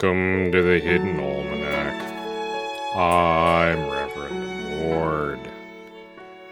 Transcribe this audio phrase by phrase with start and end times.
[0.00, 2.00] Welcome to the Hidden Almanac.
[2.94, 5.40] I'm Reverend Mord.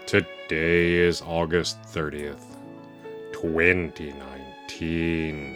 [0.05, 2.43] Today is August 30th,
[3.31, 5.55] 2019.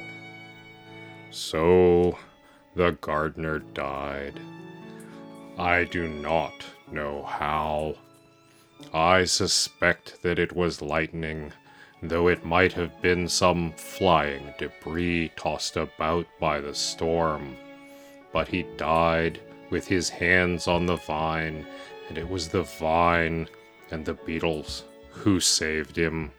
[1.32, 2.18] So,
[2.76, 4.40] the gardener died.
[5.58, 7.96] I do not know how.
[8.94, 11.52] I suspect that it was lightning,
[12.02, 17.58] though it might have been some flying debris tossed about by the storm.
[18.34, 21.66] But he died with his hands on the vine,
[22.08, 23.48] and it was the vine
[23.90, 26.32] and the beetles who saved him.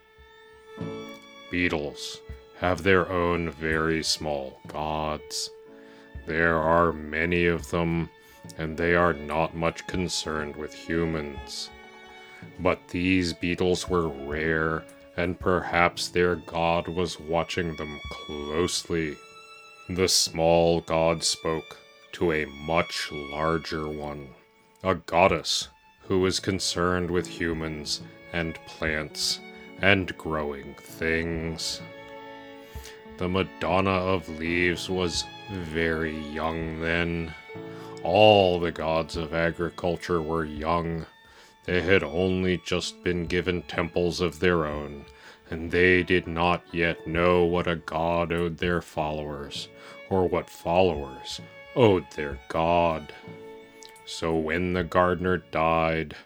[1.51, 2.21] Beetles
[2.59, 5.51] have their own very small gods.
[6.27, 8.09] There are many of them,
[8.57, 11.71] and they are not much concerned with humans.
[12.59, 14.85] But these beetles were rare,
[15.17, 19.17] and perhaps their god was watching them closely.
[19.89, 21.82] The small god spoke
[22.13, 24.29] to a much larger one,
[24.85, 25.69] a goddess
[26.03, 29.41] who was concerned with humans and plants
[29.81, 31.81] and growing things.
[33.17, 37.35] The Madonna of Leaves was very young then.
[38.03, 41.07] All the gods of agriculture were young.
[41.65, 45.07] They had only just been given temples of their own,
[45.51, 49.69] and they did not yet know what a god owed their followers,
[50.11, 51.41] or what followers
[51.75, 53.13] owed their god.
[54.05, 56.17] So when the gardener died,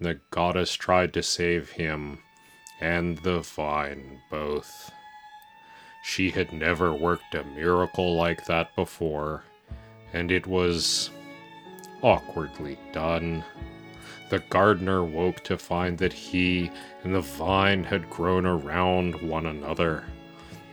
[0.00, 2.18] the goddess tried to save him
[2.80, 4.90] and the vine both.
[6.02, 9.44] She had never worked a miracle like that before,
[10.12, 11.10] and it was
[12.02, 13.42] awkwardly done.
[14.28, 16.70] The gardener woke to find that he
[17.02, 20.04] and the vine had grown around one another.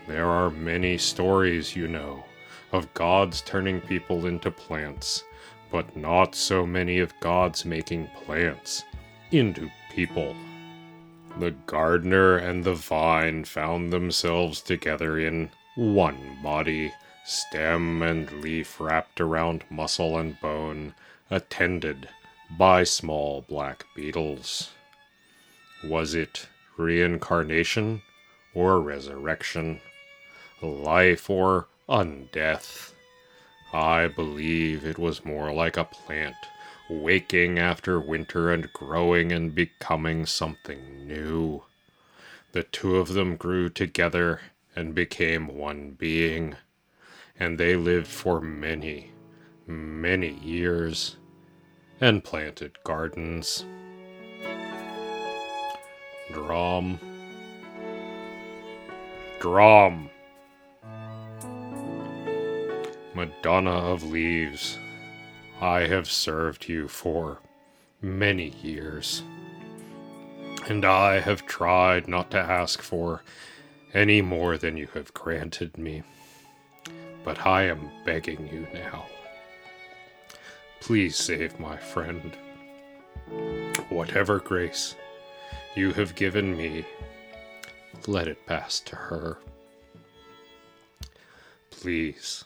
[0.08, 2.26] There are many stories, you know,
[2.72, 5.24] of gods turning people into plants,
[5.72, 8.84] but not so many of gods making plants
[9.32, 10.36] into people.
[11.40, 16.94] The gardener and the vine found themselves together in one body,
[17.26, 20.94] stem and leaf wrapped around muscle and bone,
[21.30, 22.10] attended
[22.58, 24.72] by small black beetles.
[25.84, 28.02] Was it reincarnation
[28.54, 29.80] or resurrection?
[30.62, 32.94] Life or undeath?
[33.74, 36.38] I believe it was more like a plant
[36.90, 41.63] waking after winter and growing and becoming something new.
[42.53, 44.40] The two of them grew together
[44.74, 46.56] and became one being,
[47.38, 49.12] and they lived for many,
[49.68, 51.18] many years
[52.00, 53.66] and planted gardens.
[56.31, 57.00] Drum.
[59.41, 60.09] Drum.
[63.14, 64.78] Madonna of Leaves.
[65.60, 67.40] I have served you for
[68.02, 69.22] many years,
[70.68, 73.24] and I have tried not to ask for
[73.94, 76.04] any more than you have granted me.
[77.24, 79.06] But I am begging you now.
[80.80, 82.36] Please save my friend.
[83.90, 84.96] Whatever grace
[85.76, 86.86] you have given me,
[88.08, 89.38] let it pass to her.
[91.70, 92.46] Please.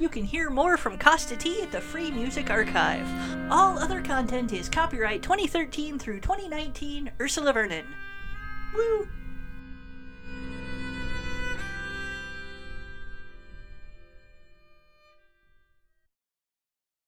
[0.00, 3.06] You can hear more from Kosta T at the Free Music Archive.
[3.52, 7.84] All other content is copyright 2013 through 2019 Ursula Vernon.
[8.74, 9.06] Woo!